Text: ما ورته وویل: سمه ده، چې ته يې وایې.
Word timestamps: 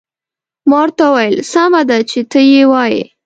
ما 0.69 0.75
ورته 0.83 1.03
وویل: 1.07 1.37
سمه 1.51 1.81
ده، 1.89 1.97
چې 2.09 2.19
ته 2.31 2.39
يې 2.51 2.63
وایې. 2.71 3.03